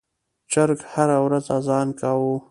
چرګ 0.51 0.79
هره 0.91 1.17
ورځ 1.25 1.45
اذان 1.57 1.87
کاوه. 1.99 2.33